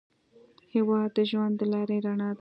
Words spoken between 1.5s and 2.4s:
د لارې رڼا ده.